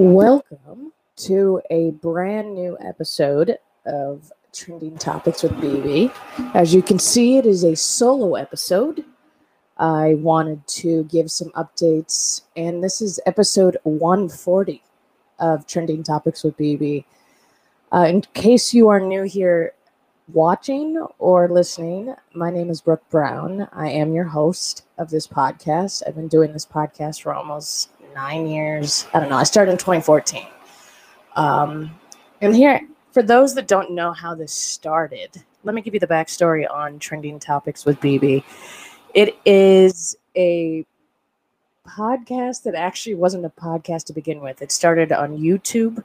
[0.00, 6.10] Welcome to a brand new episode of Trending Topics with BB.
[6.54, 9.04] As you can see, it is a solo episode.
[9.76, 14.82] I wanted to give some updates, and this is episode 140
[15.38, 17.04] of Trending Topics with BB.
[17.92, 19.74] Uh, in case you are new here
[20.32, 23.68] watching or listening, my name is Brooke Brown.
[23.70, 26.02] I am your host of this podcast.
[26.06, 29.06] I've been doing this podcast for almost nine years.
[29.14, 29.36] I don't know.
[29.36, 30.46] I started in 2014.
[31.36, 31.90] Um,
[32.40, 32.80] and here,
[33.12, 36.98] for those that don't know how this started, let me give you the backstory on
[36.98, 38.42] trending topics with BB.
[39.14, 40.86] It is a
[41.86, 44.62] podcast that actually wasn't a podcast to begin with.
[44.62, 46.02] It started on YouTube,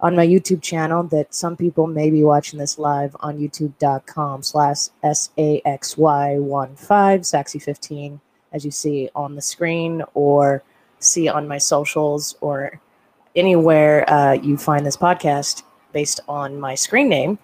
[0.00, 4.88] on my YouTube channel that some people may be watching this live on youtube.com slash
[5.02, 8.20] S-A-X-Y-1-5, Saxy15,
[8.52, 10.62] as you see on the screen, or
[11.00, 12.80] see on my socials or
[13.34, 17.38] anywhere uh, you find this podcast based on my screen name.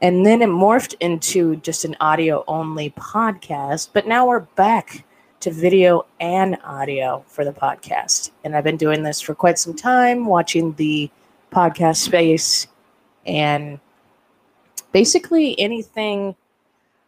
[0.00, 3.90] And then it morphed into just an audio only podcast.
[3.92, 5.04] But now we're back
[5.40, 8.30] to video and audio for the podcast.
[8.44, 11.10] And I've been doing this for quite some time, watching the
[11.52, 12.66] podcast space
[13.26, 13.80] and
[14.92, 16.34] basically anything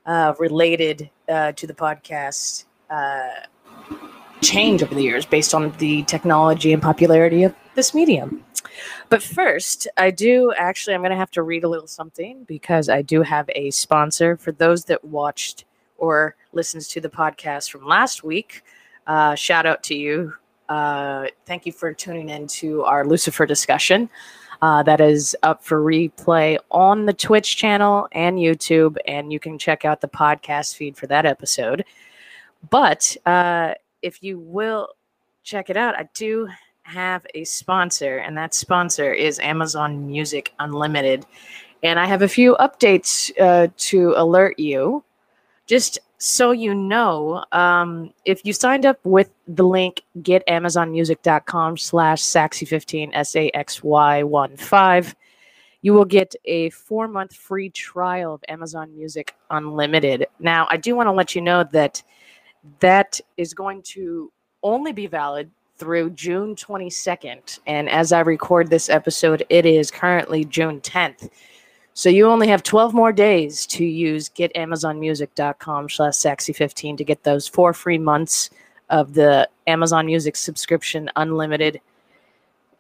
[0.07, 2.65] uh, related uh, to the podcast.
[4.43, 8.45] Change over the years based on the technology and popularity of this medium.
[9.09, 12.89] But first, I do actually, I'm going to have to read a little something because
[12.89, 14.37] I do have a sponsor.
[14.37, 15.65] For those that watched
[15.99, 18.63] or listens to the podcast from last week,
[19.07, 20.35] uh, shout out to you.
[20.69, 24.09] Uh, thank you for tuning in to our Lucifer discussion.
[24.63, 29.59] Uh, that is up for replay on the Twitch channel and YouTube, and you can
[29.59, 31.85] check out the podcast feed for that episode.
[32.69, 34.89] But uh, if you will
[35.43, 36.49] check it out, I do
[36.83, 41.27] have a sponsor, and that sponsor is Amazon Music Unlimited.
[41.83, 45.03] And I have a few updates uh, to alert you.
[45.67, 53.11] Just so you know, um, if you signed up with the link getamazonmusic.com slash saxy15,
[53.15, 55.15] S-A-X-Y-1-5,
[55.83, 60.27] you will get a four-month free trial of Amazon Music Unlimited.
[60.39, 62.03] Now, I do want to let you know that–
[62.81, 64.33] that is going to
[64.63, 67.59] only be valid through June 22nd.
[67.67, 71.31] And as I record this episode, it is currently June 10th.
[71.95, 77.49] So you only have 12 more days to use getamazonmusic.com slash saxy15 to get those
[77.49, 78.51] four free months
[78.91, 81.81] of the Amazon Music subscription unlimited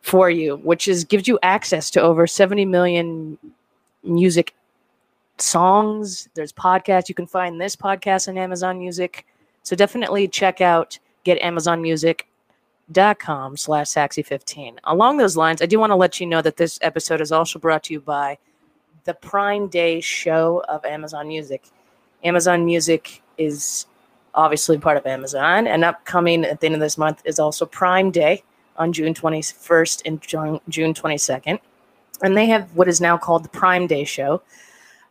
[0.03, 3.39] for you, which is gives you access to over 70 million
[4.03, 4.55] music
[5.39, 6.29] songs.
[6.35, 7.09] There's podcasts.
[7.09, 9.27] You can find this podcast on Amazon Music.
[9.62, 14.78] So definitely check out getamazonmusic.com slash saxy15.
[14.84, 17.59] Along those lines, I do want to let you know that this episode is also
[17.59, 18.38] brought to you by
[19.04, 21.65] the Prime Day show of Amazon Music.
[22.25, 23.87] Amazon Music is
[24.34, 28.10] obviously part of Amazon, and upcoming at the end of this month is also Prime
[28.10, 28.42] Day
[28.77, 30.21] on June 21st and
[30.69, 31.59] June 22nd.
[32.22, 34.42] And they have what is now called the Prime Day show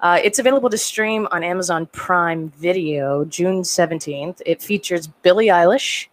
[0.02, 4.42] uh, it's available to stream on Amazon Prime Video June 17th.
[4.46, 6.08] It features Billie Eilish,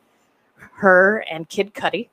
[0.58, 2.08] H.E.R., and Kid Cudi.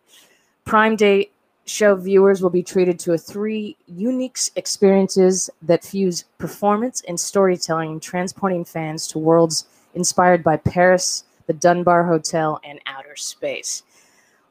[0.66, 1.30] Prime Day
[1.66, 8.00] show viewers will be treated to a three unique experiences that fuse performance and storytelling,
[8.00, 13.84] transporting fans to worlds inspired by Paris, the Dunbar Hotel, and outer space.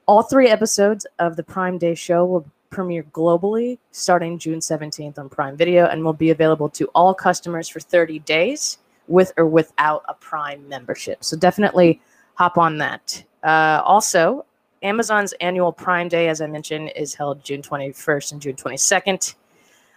[0.07, 5.29] All three episodes of the Prime Day show will premiere globally starting June 17th on
[5.29, 10.03] Prime Video and will be available to all customers for 30 days with or without
[10.09, 11.23] a Prime membership.
[11.23, 12.01] So definitely
[12.35, 13.23] hop on that.
[13.45, 14.45] Uh, also,
[14.83, 19.35] Amazon's annual Prime Day, as I mentioned, is held June 21st and June 22nd.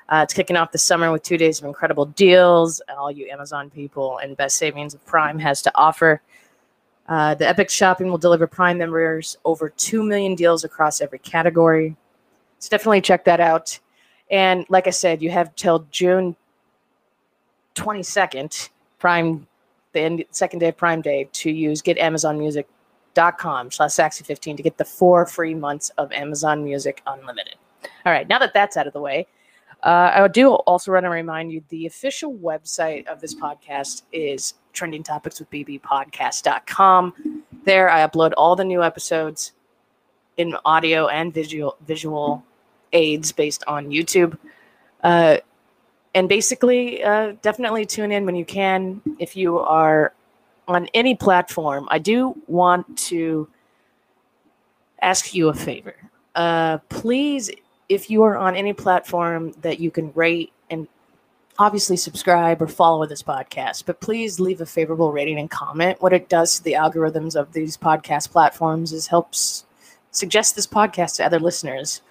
[0.07, 2.81] Uh, it's kicking off the summer with two days of incredible deals.
[2.95, 6.21] All you Amazon people and best savings of Prime has to offer.
[7.07, 11.95] Uh, the Epic Shopping will deliver Prime members over 2 million deals across every category.
[12.65, 13.79] So definitely check that out.
[14.31, 16.35] And like I said, you have till June
[17.75, 19.45] 22nd, Prime,
[19.91, 24.85] the end, second day of Prime Day, to use getamazonmusic.com slash saxy15 to get the
[24.85, 27.53] four free months of Amazon Music Unlimited.
[28.03, 29.27] All right, now that that's out of the way,
[29.83, 34.55] uh, I do also want to remind you the official website of this podcast is
[34.73, 37.43] trendingtopicswithbbpodcast.com.
[37.63, 39.51] There, I upload all the new episodes
[40.37, 42.43] in audio and visual visual
[42.95, 44.37] aids based on YouTube.
[45.03, 45.37] Uh,
[46.15, 49.01] and basically, uh, definitely tune in when you can.
[49.19, 50.13] If you are
[50.67, 53.47] on any platform, I do want to
[55.01, 55.95] ask you a favor.
[56.33, 57.51] Uh, please,
[57.89, 60.87] if you are on any platform that you can rate and
[61.59, 66.01] obviously subscribe or follow this podcast, but please leave a favorable rating and comment.
[66.01, 69.65] What it does to the algorithms of these podcast platforms is helps
[70.11, 72.01] suggest this podcast to other listeners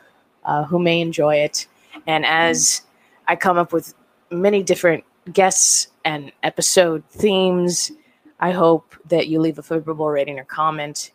[0.45, 1.67] uh, who may enjoy it.
[2.07, 2.83] And as
[3.29, 3.95] I come up with
[4.31, 7.93] many different guests and episode themes,
[8.41, 11.13] I hope that you leave a favorable rating or comment.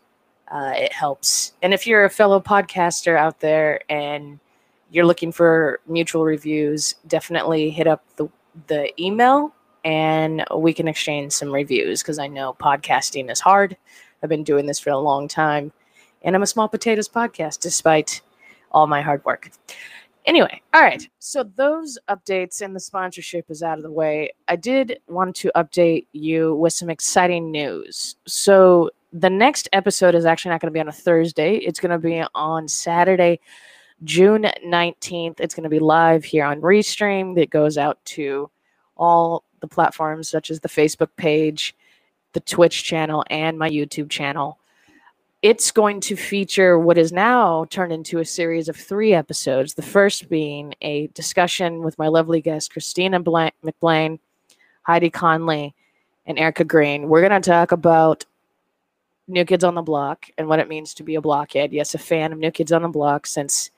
[0.50, 1.52] Uh, it helps.
[1.62, 4.40] And if you're a fellow podcaster out there and
[4.90, 8.28] you're looking for mutual reviews, definitely hit up the
[8.66, 9.54] the email
[9.84, 13.76] and we can exchange some reviews because I know podcasting is hard.
[14.22, 15.72] I've been doing this for a long time,
[16.22, 18.20] and I'm a small potatoes podcast despite
[18.70, 19.50] all my hard work.
[20.26, 21.00] Anyway, all right.
[21.00, 21.12] Mm-hmm.
[21.18, 24.32] So those updates and the sponsorship is out of the way.
[24.48, 28.16] I did want to update you with some exciting news.
[28.26, 31.56] So the next episode is actually not going to be on a Thursday.
[31.56, 33.40] It's going to be on Saturday,
[34.04, 35.40] June 19th.
[35.40, 38.50] It's going to be live here on Restream that goes out to
[38.96, 41.74] all the platforms such as the Facebook page,
[42.34, 44.59] the Twitch channel, and my YouTube channel
[45.42, 49.72] it's going to feature what is now turned into a series of three episodes.
[49.72, 54.18] The first being a discussion with my lovely guest, Christina Blank- McBlain,
[54.82, 55.74] Heidi Conley,
[56.26, 57.08] and Erica Green.
[57.08, 58.26] We're going to talk about
[59.28, 61.72] New Kids on the Block and what it means to be a blockhead.
[61.72, 63.70] Yes, a fan of New Kids on the Block since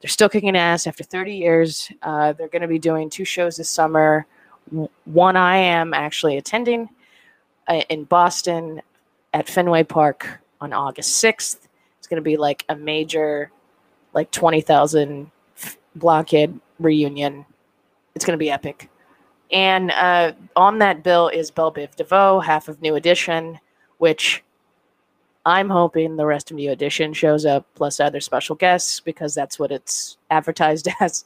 [0.00, 1.92] they're still kicking ass after 30 years.
[2.02, 4.26] Uh, they're going to be doing two shows this summer.
[5.04, 6.88] One I am actually attending
[7.68, 8.80] uh, in Boston
[9.34, 11.58] at Fenway Park on August 6th.
[11.98, 13.50] It's going to be like a major,
[14.14, 15.30] like 20,000
[15.96, 17.44] blockhead reunion.
[18.14, 18.88] It's going to be epic.
[19.52, 23.58] And uh, on that bill is Bell Biv DeVoe, half of New Edition,
[23.98, 24.44] which
[25.44, 29.58] I'm hoping the rest of New Edition shows up, plus other special guests, because that's
[29.58, 31.24] what it's advertised as.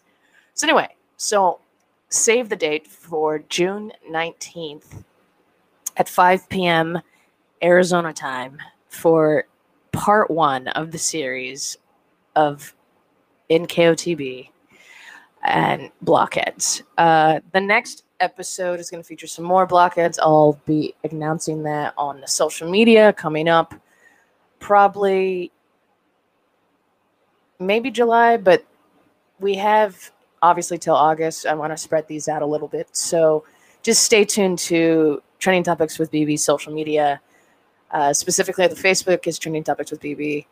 [0.55, 1.61] So, anyway, so
[2.09, 5.05] save the date for June 19th
[5.97, 7.01] at 5 p.m.
[7.63, 8.59] Arizona time
[8.95, 9.45] for
[9.93, 11.77] part one of the series
[12.37, 12.75] of
[13.51, 14.49] NKOTB
[15.45, 16.83] and blockheads.
[16.97, 20.19] Uh, the next episode is going to feature some more blockheads.
[20.19, 23.75] I'll be announcing that on the social media coming up,
[24.59, 25.53] probably
[27.59, 28.65] maybe July, but
[29.41, 30.11] we have
[30.43, 31.47] obviously till August.
[31.47, 32.89] I want to spread these out a little bit.
[32.93, 33.45] So
[33.83, 37.21] just stay tuned to Trending Topics with BB social media
[37.95, 40.45] uh, specifically, the Facebook is Trending Topics with BB.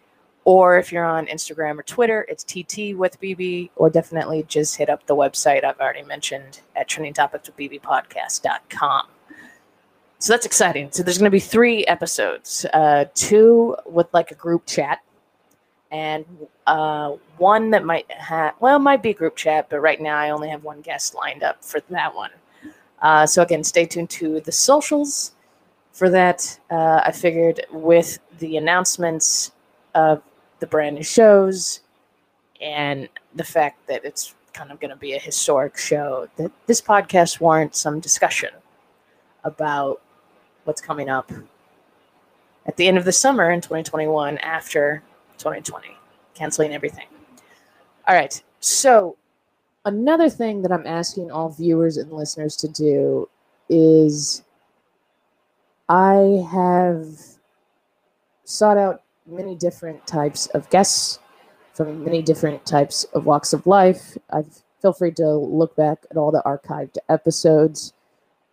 [0.44, 3.68] Or if you're on Instagram or Twitter, it's TT with BB.
[3.76, 9.06] Or definitely just hit up the website I've already mentioned at trendingtopicswithbbpodcast.com.
[10.20, 10.92] So that's exciting.
[10.92, 15.00] So there's going to be three episodes, uh, two with like a group chat,
[15.90, 16.24] and
[16.68, 20.48] uh, one that might have well might be group chat, but right now I only
[20.48, 22.30] have one guest lined up for that one.
[23.00, 25.32] Uh, so again, stay tuned to the socials
[25.92, 29.52] for that, uh, I figured with the announcements
[29.94, 30.22] of
[30.60, 31.80] the brand new shows
[32.60, 36.80] and the fact that it's kind of going to be a historic show, that this
[36.80, 38.50] podcast warrants some discussion
[39.44, 40.00] about
[40.64, 41.30] what's coming up
[42.66, 45.02] at the end of the summer in 2021 after
[45.38, 45.88] 2020,
[46.34, 47.06] canceling everything.
[48.06, 48.42] All right.
[48.60, 49.16] So,
[49.84, 53.28] another thing that I'm asking all viewers and listeners to do
[53.68, 54.42] is
[55.88, 57.06] I have
[58.44, 61.18] sought out many different types of guests
[61.74, 64.16] from many different types of walks of life.
[64.30, 64.44] I
[64.80, 67.92] feel free to look back at all the archived episodes.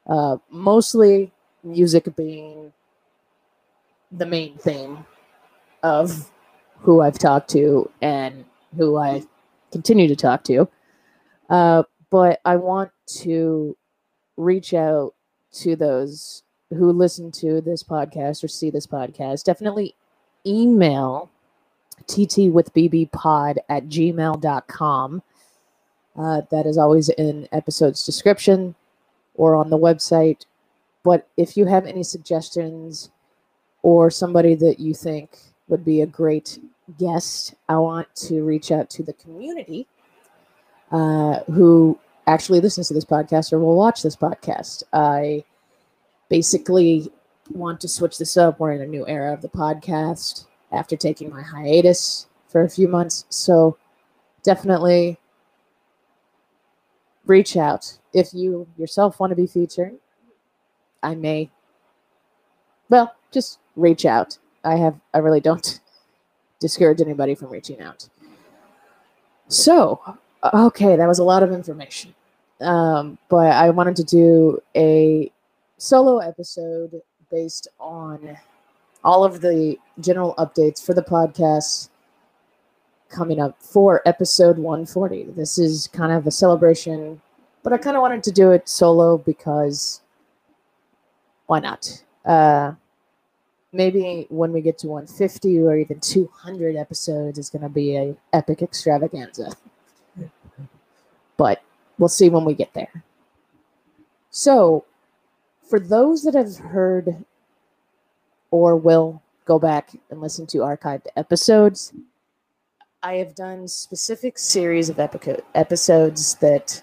[0.08, 1.32] Uh, mostly
[1.64, 2.72] music being
[4.12, 5.06] the main theme
[5.84, 6.32] of
[6.80, 8.46] who I've talked to and
[8.78, 9.24] who I
[9.72, 10.68] continue to talk to.
[11.50, 13.76] Uh, but I want to
[14.38, 15.14] reach out
[15.52, 19.96] to those who listen to this podcast or see this podcast, definitely
[20.46, 21.30] email
[22.08, 25.22] tt with bbpod at gmail.com.
[26.18, 28.76] Uh, that is always in episode's description
[29.36, 30.46] or on the website.
[31.04, 33.10] But if you have any suggestions
[33.84, 36.60] or somebody that you think would be a great
[36.98, 39.88] guest, I want to reach out to the community
[40.92, 41.98] uh, who
[42.28, 44.84] actually listens to this podcast or will watch this podcast.
[44.92, 45.44] I
[46.30, 47.12] basically
[47.52, 48.60] want to switch this up.
[48.60, 52.88] We're in a new era of the podcast after taking my hiatus for a few
[52.88, 53.26] months.
[53.30, 53.78] So
[54.44, 55.18] definitely
[57.26, 59.96] reach out if you yourself want to be featured.
[61.02, 61.50] I may,
[62.90, 64.38] well, just reach out.
[64.64, 65.80] I have, I really don't
[66.60, 68.10] discourage anybody from reaching out.
[69.48, 70.00] So,
[70.54, 72.14] okay, that was a lot of information.
[72.62, 75.32] Um, but I wanted to do a
[75.80, 78.38] solo episode based on
[79.04, 81.90] all of the general updates for the podcast
[83.10, 85.32] coming up for episode 140.
[85.36, 87.22] This is kind of a celebration,
[87.64, 90.02] but I kind of wanted to do it solo because
[91.48, 92.04] why not?
[92.26, 92.74] Uh,
[93.72, 98.16] maybe when we get to 150 or even 200 episodes, it's going to be a
[98.34, 99.56] epic extravaganza.
[101.38, 101.64] but
[101.98, 103.04] we'll see when we get there.
[104.30, 104.86] So,
[105.70, 107.24] for those that have heard
[108.50, 111.94] or will go back and listen to archived episodes,
[113.04, 116.82] I have done specific series of episodes that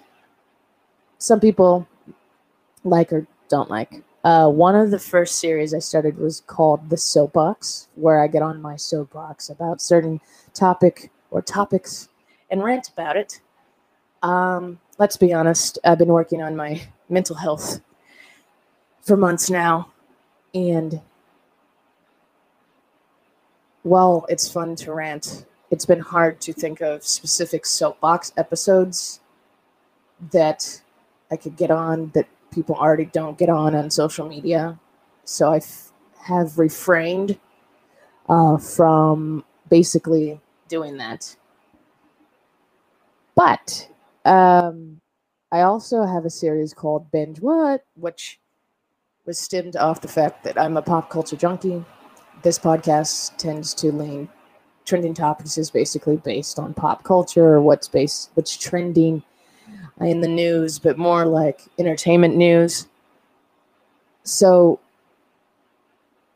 [1.19, 1.87] some people
[2.85, 4.02] like or don't like.
[4.25, 8.43] Uh, one of the first series I started was called The Soapbox, where I get
[8.43, 10.21] on my soapbox about certain
[10.55, 12.09] topic or topics
[12.50, 13.40] and rant about it.
[14.23, 17.81] Um, let's be honest, I've been working on my mental health
[19.07, 19.93] for months now,
[20.53, 21.01] and
[23.85, 29.21] while it's fun to rant, it's been hard to think of specific soapbox episodes
[30.33, 30.83] that
[31.31, 34.77] I could get on that people already don't get on on social media.
[35.25, 37.39] So I f- have refrained
[38.29, 41.37] uh, from basically doing that.
[43.37, 43.89] But
[44.25, 45.01] um,
[45.53, 48.41] I also have a series called Binge What, which
[49.26, 51.85] was stemmed off the fact that I'm a pop culture junkie.
[52.42, 54.28] This podcast tends to lean
[54.87, 59.23] trending topics is basically based on pop culture, what's based, what's trending
[60.00, 62.87] in the news, but more like entertainment news.
[64.23, 64.78] So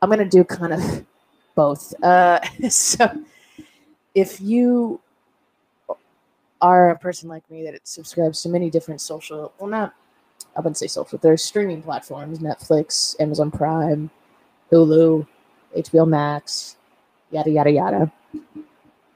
[0.01, 1.05] I'm gonna do kind of
[1.55, 1.93] both.
[2.03, 3.23] Uh, so
[4.13, 4.99] if you
[6.61, 9.95] are a person like me that subscribes to many different social, well, not
[10.55, 11.17] I wouldn't say social.
[11.17, 14.09] There's streaming platforms: Netflix, Amazon Prime,
[14.71, 15.27] Hulu,
[15.77, 16.77] HBO Max,
[17.31, 18.11] yada yada yada.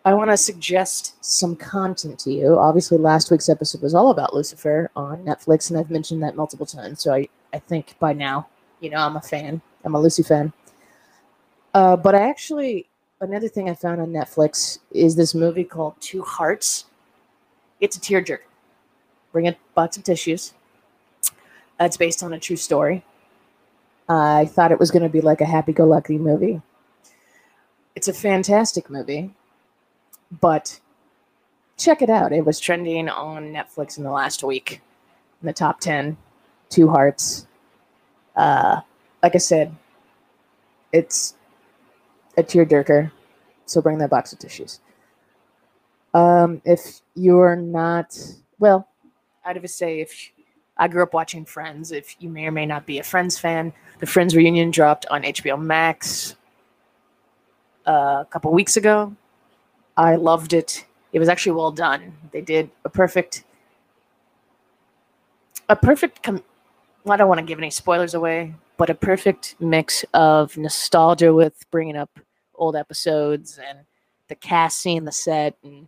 [0.06, 2.60] I want to suggest some content to you.
[2.60, 6.68] Obviously, last week's episode was all about Lucifer on Netflix, and I've mentioned that multiple
[6.68, 7.02] times.
[7.02, 8.48] So I, I think by now,
[8.82, 9.62] you know, I'm a fan.
[9.84, 10.54] I'm a Lucy fan.
[11.74, 12.88] Uh, but I actually,
[13.20, 16.86] another thing I found on Netflix is this movie called Two Hearts.
[17.82, 18.40] It's a tearjerker.
[19.32, 20.54] Bring a box of tissues.
[21.80, 23.04] It's based on a true story.
[24.08, 26.62] I thought it was going to be like a happy go lucky movie.
[27.96, 29.34] It's a fantastic movie
[30.40, 30.80] but
[31.78, 32.32] check it out.
[32.32, 34.82] It was trending on Netflix in the last week
[35.42, 36.18] in the top 10.
[36.70, 37.48] Two Hearts.
[38.36, 38.82] Uh,
[39.22, 39.74] like I said,
[40.92, 41.36] it's
[42.38, 43.12] a tearjerker,
[43.66, 44.80] so bring that box of tissues.
[46.14, 48.18] Um, if you're not,
[48.60, 48.88] well,
[49.46, 50.32] I'd have say if
[50.78, 53.74] I grew up watching Friends, if you may or may not be a Friends fan,
[54.00, 56.36] the Friends reunion dropped on HBO Max
[57.88, 59.16] uh, a couple weeks ago.
[59.96, 60.86] I loved it.
[61.14, 62.14] It was actually well done.
[62.32, 63.46] They did a perfect,
[65.70, 66.24] a perfect.
[66.24, 66.44] Com-
[67.08, 71.66] I don't want to give any spoilers away, but a perfect mix of nostalgia with
[71.72, 72.20] bringing up
[72.56, 73.80] old episodes and
[74.28, 75.88] the cast seeing the set and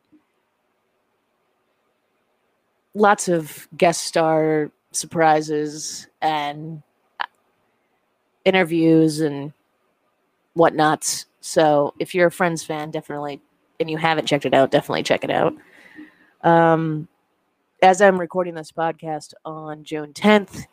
[2.94, 6.82] lots of guest star surprises and
[7.20, 7.25] uh,
[8.46, 9.54] interviews and
[10.56, 11.25] whatnots.
[11.42, 13.42] So if you're a Friends fan, definitely
[13.80, 15.54] and you haven't checked it out, definitely check it out.
[16.42, 17.08] Um,
[17.82, 20.66] as I'm recording this podcast on June 10th,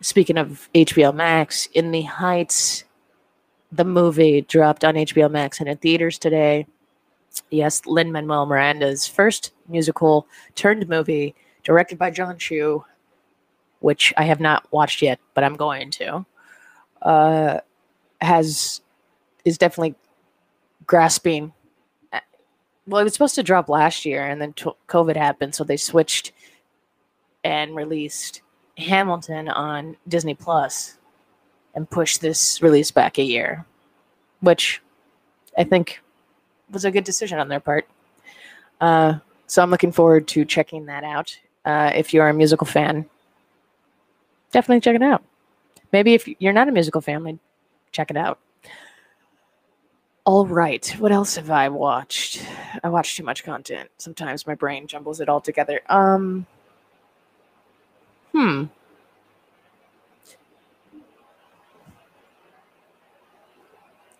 [0.00, 2.84] speaking of HBO Max, In the Heights,
[3.72, 6.66] the movie dropped on HBO Max and in theaters today.
[7.50, 12.84] Yes, Lin Manuel Miranda's first musical turned movie, directed by Jon Chu,
[13.80, 16.26] which I have not watched yet, but I'm going to.
[17.02, 17.60] Uh,
[18.20, 18.80] has
[19.44, 19.94] is definitely
[20.86, 21.52] grasping
[22.88, 25.76] well, it was supposed to drop last year, and then t- COVID happened, so they
[25.76, 26.32] switched
[27.44, 28.40] and released
[28.78, 30.96] Hamilton on Disney Plus
[31.74, 33.66] and pushed this release back a year,
[34.40, 34.80] which
[35.56, 36.00] I think
[36.70, 37.86] was a good decision on their part.
[38.80, 41.38] Uh, so I'm looking forward to checking that out.
[41.66, 43.04] Uh, if you're a musical fan,
[44.52, 45.22] definitely check it out.
[45.92, 47.38] Maybe if you're not a musical family,
[47.92, 48.38] check it out.
[50.24, 50.86] All right.
[50.98, 52.44] What else have I watched?
[52.84, 53.88] I watch too much content.
[53.96, 55.80] Sometimes my brain jumbles it all together.
[55.88, 56.46] Um
[58.32, 58.64] Hmm.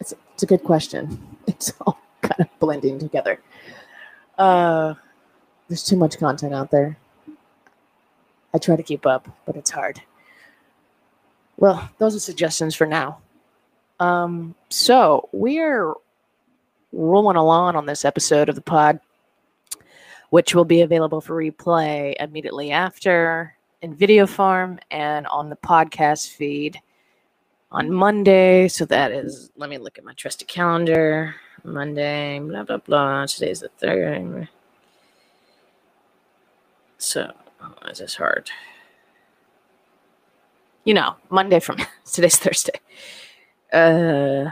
[0.00, 1.24] It's, it's a good question.
[1.48, 3.40] It's all kind of blending together.
[4.38, 4.94] Uh
[5.68, 6.98] there's too much content out there.
[8.54, 10.02] I try to keep up, but it's hard.
[11.58, 13.18] Well, those are suggestions for now.
[13.98, 15.92] Um, so we're
[16.92, 19.00] rolling along on this episode of the pod,
[20.30, 26.28] which will be available for replay immediately after in video form and on the podcast
[26.28, 26.80] feed
[27.72, 28.68] on Monday.
[28.68, 31.34] So that is, let me look at my trusty calendar.
[31.64, 33.26] Monday, blah, blah, blah.
[33.26, 34.48] Today's the third.
[36.98, 38.48] So, oh, is hard?
[40.88, 41.76] You know, Monday from
[42.10, 42.80] today's Thursday.
[43.70, 44.48] Uh,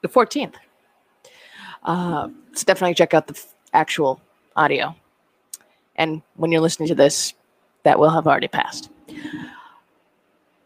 [0.00, 0.54] the 14th.
[1.82, 4.20] Uh, so definitely check out the f- actual
[4.54, 4.94] audio.
[5.96, 7.34] And when you're listening to this,
[7.82, 8.88] that will have already passed.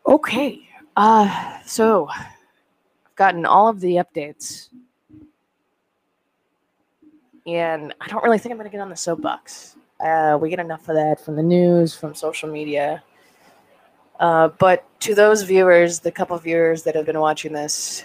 [0.06, 0.68] Okay.
[0.94, 4.68] Uh, so I've gotten all of the updates.
[7.46, 9.76] And I don't really think I'm going to get on the soapbox.
[10.04, 13.02] Uh, we get enough of that from the news, from social media.
[14.20, 18.04] Uh, but to those viewers, the couple viewers that have been watching this,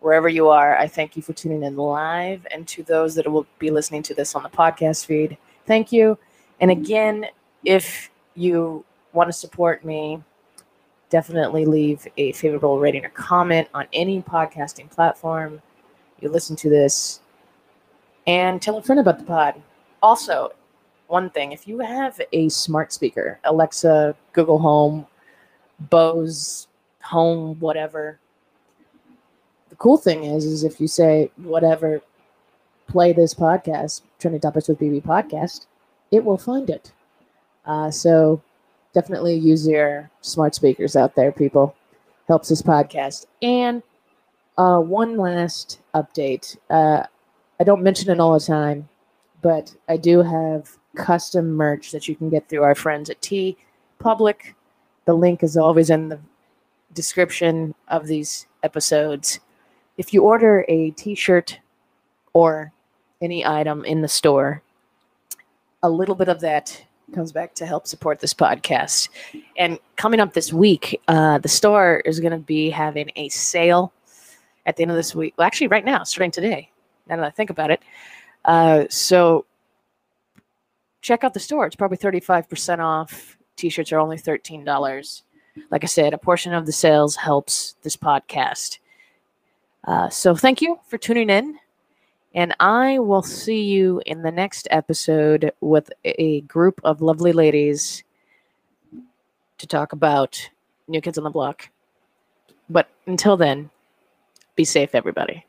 [0.00, 2.46] wherever you are, I thank you for tuning in live.
[2.50, 6.18] And to those that will be listening to this on the podcast feed, thank you.
[6.60, 7.26] And again,
[7.64, 10.22] if you want to support me,
[11.10, 15.60] definitely leave a favorable rating or comment on any podcasting platform
[16.20, 17.20] you listen to this
[18.26, 19.60] and tell a friend about the pod.
[20.02, 20.52] Also,
[21.08, 25.06] one thing if you have a smart speaker, Alexa, Google Home,
[25.78, 26.68] Bose,
[27.02, 28.18] Home, whatever,
[29.70, 32.00] the cool thing is, is if you say whatever,
[32.88, 35.66] play this podcast, Trending Topics with BB podcast,
[36.10, 36.92] it will find it.
[37.64, 38.40] Uh, so
[38.94, 41.74] definitely use your smart speakers out there, people.
[42.28, 43.26] Helps this podcast.
[43.42, 43.82] And
[44.56, 46.56] uh, one last update.
[46.70, 47.04] Uh,
[47.60, 48.88] I don't mention it all the time,
[49.42, 53.56] but I do have custom merch that you can get through our friends at T
[53.98, 54.54] Public.
[55.04, 56.18] The link is always in the
[56.92, 59.38] description of these episodes.
[59.98, 61.60] If you order a t shirt
[62.32, 62.72] or
[63.22, 64.62] any item in the store,
[65.82, 69.08] a little bit of that comes back to help support this podcast.
[69.56, 73.92] And coming up this week, uh, the store is going to be having a sale
[74.66, 75.34] at the end of this week.
[75.36, 76.70] Well, actually, right now, starting today,
[77.08, 77.80] now that I think about it.
[78.44, 79.44] Uh, so
[81.06, 81.66] check out the store.
[81.66, 83.38] It's probably 35% off.
[83.54, 85.22] T shirts are only $13.
[85.70, 88.78] Like I said, a portion of the sales helps this podcast.
[89.84, 91.58] Uh, so thank you for tuning in.
[92.34, 98.02] And I will see you in the next episode with a group of lovely ladies
[99.58, 100.50] to talk about
[100.88, 101.70] New Kids on the Block.
[102.68, 103.70] But until then,
[104.56, 105.46] be safe, everybody.